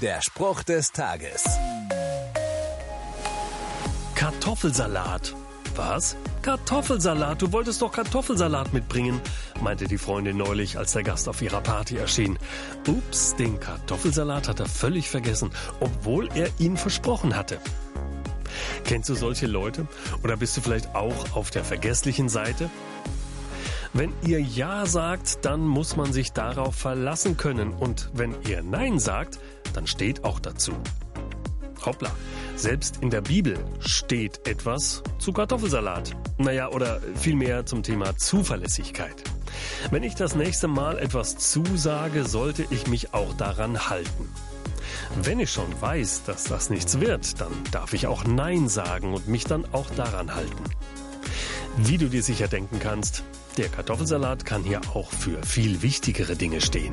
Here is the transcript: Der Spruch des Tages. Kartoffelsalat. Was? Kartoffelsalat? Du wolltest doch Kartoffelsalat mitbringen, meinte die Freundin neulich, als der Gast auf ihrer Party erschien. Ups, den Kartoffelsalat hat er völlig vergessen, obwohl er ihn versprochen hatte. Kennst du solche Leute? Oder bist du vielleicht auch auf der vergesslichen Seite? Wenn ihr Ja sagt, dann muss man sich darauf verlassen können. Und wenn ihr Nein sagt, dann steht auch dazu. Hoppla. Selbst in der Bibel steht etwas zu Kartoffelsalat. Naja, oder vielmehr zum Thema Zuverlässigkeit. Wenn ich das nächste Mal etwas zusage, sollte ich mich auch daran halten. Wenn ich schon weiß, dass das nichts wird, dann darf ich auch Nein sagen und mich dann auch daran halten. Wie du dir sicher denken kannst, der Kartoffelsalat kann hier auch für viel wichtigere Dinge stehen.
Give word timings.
Der 0.00 0.22
Spruch 0.22 0.62
des 0.62 0.92
Tages. 0.92 1.44
Kartoffelsalat. 4.14 5.34
Was? 5.76 6.16
Kartoffelsalat? 6.40 7.42
Du 7.42 7.52
wolltest 7.52 7.82
doch 7.82 7.92
Kartoffelsalat 7.92 8.72
mitbringen, 8.72 9.20
meinte 9.60 9.84
die 9.84 9.98
Freundin 9.98 10.38
neulich, 10.38 10.78
als 10.78 10.92
der 10.92 11.02
Gast 11.02 11.28
auf 11.28 11.42
ihrer 11.42 11.60
Party 11.60 11.98
erschien. 11.98 12.38
Ups, 12.88 13.36
den 13.36 13.60
Kartoffelsalat 13.60 14.48
hat 14.48 14.60
er 14.60 14.66
völlig 14.66 15.10
vergessen, 15.10 15.50
obwohl 15.80 16.30
er 16.34 16.48
ihn 16.58 16.78
versprochen 16.78 17.36
hatte. 17.36 17.58
Kennst 18.84 19.10
du 19.10 19.14
solche 19.14 19.48
Leute? 19.48 19.86
Oder 20.24 20.38
bist 20.38 20.56
du 20.56 20.62
vielleicht 20.62 20.94
auch 20.94 21.36
auf 21.36 21.50
der 21.50 21.62
vergesslichen 21.62 22.30
Seite? 22.30 22.70
Wenn 23.92 24.14
ihr 24.22 24.40
Ja 24.40 24.86
sagt, 24.86 25.44
dann 25.44 25.60
muss 25.60 25.96
man 25.96 26.12
sich 26.12 26.32
darauf 26.32 26.74
verlassen 26.74 27.36
können. 27.36 27.72
Und 27.72 28.08
wenn 28.14 28.34
ihr 28.48 28.62
Nein 28.62 28.98
sagt, 28.98 29.38
dann 29.72 29.86
steht 29.86 30.24
auch 30.24 30.40
dazu. 30.40 30.72
Hoppla. 31.84 32.10
Selbst 32.56 32.98
in 33.00 33.10
der 33.10 33.22
Bibel 33.22 33.58
steht 33.80 34.46
etwas 34.46 35.02
zu 35.18 35.32
Kartoffelsalat. 35.32 36.14
Naja, 36.36 36.68
oder 36.68 37.00
vielmehr 37.14 37.64
zum 37.64 37.82
Thema 37.82 38.16
Zuverlässigkeit. 38.16 39.22
Wenn 39.90 40.02
ich 40.02 40.14
das 40.14 40.34
nächste 40.34 40.68
Mal 40.68 40.98
etwas 40.98 41.36
zusage, 41.38 42.24
sollte 42.24 42.66
ich 42.70 42.86
mich 42.86 43.14
auch 43.14 43.32
daran 43.34 43.88
halten. 43.88 44.28
Wenn 45.22 45.40
ich 45.40 45.50
schon 45.50 45.68
weiß, 45.80 46.24
dass 46.24 46.44
das 46.44 46.70
nichts 46.70 47.00
wird, 47.00 47.40
dann 47.40 47.52
darf 47.70 47.94
ich 47.94 48.06
auch 48.06 48.24
Nein 48.24 48.68
sagen 48.68 49.14
und 49.14 49.28
mich 49.28 49.44
dann 49.44 49.64
auch 49.72 49.88
daran 49.90 50.34
halten. 50.34 50.64
Wie 51.76 51.98
du 51.98 52.08
dir 52.08 52.22
sicher 52.22 52.48
denken 52.48 52.78
kannst, 52.78 53.24
der 53.56 53.68
Kartoffelsalat 53.68 54.44
kann 54.44 54.62
hier 54.62 54.80
auch 54.94 55.10
für 55.10 55.42
viel 55.42 55.82
wichtigere 55.82 56.36
Dinge 56.36 56.60
stehen. 56.60 56.92